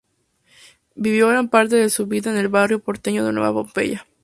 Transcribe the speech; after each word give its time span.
Vivió 0.95 1.27
gran 1.27 1.47
parte 1.49 1.75
de 1.75 1.91
su 1.91 2.07
vida 2.07 2.31
en 2.31 2.37
el 2.37 2.47
barrio 2.47 2.79
porteño 2.79 3.23
de 3.23 3.33
Nueva 3.33 3.53
Pompeya. 3.53 4.07